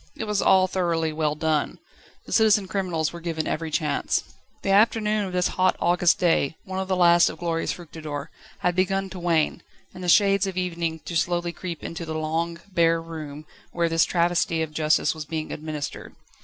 It 0.15 0.23
was 0.23 0.41
all 0.41 0.65
thoroughly 0.65 1.13
well 1.13 1.35
done. 1.35 1.77
The 2.25 2.31
citizen 2.31 2.67
criminals 2.67 3.13
were 3.13 3.19
given 3.19 3.45
every 3.45 3.69
chance. 3.69 4.23
The 4.63 4.71
afternoon 4.71 5.27
of 5.27 5.31
this 5.33 5.49
hot 5.49 5.75
August 5.79 6.17
day, 6.17 6.57
one 6.65 6.79
of 6.79 6.87
the 6.87 6.95
last 6.95 7.29
of 7.29 7.37
glorious 7.37 7.71
Fructidor, 7.73 8.31
had 8.61 8.75
begun 8.75 9.11
to 9.11 9.19
wane, 9.19 9.61
and 9.93 10.03
the 10.03 10.09
shades 10.09 10.47
of 10.47 10.57
evening 10.57 11.01
to 11.05 11.15
slowly 11.15 11.51
creep 11.53 11.83
into 11.83 12.03
the 12.03 12.15
long, 12.17 12.59
bare 12.73 12.99
room 12.99 13.45
where 13.73 13.89
this 13.89 14.03
travesty 14.03 14.63
of 14.63 14.73
justice 14.73 15.13
was 15.13 15.25
being 15.25 15.51
administered. 15.51 16.15